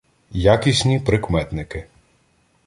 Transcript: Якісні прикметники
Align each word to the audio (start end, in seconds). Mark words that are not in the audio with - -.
Якісні 0.43 0.99
прикметники 0.99 1.87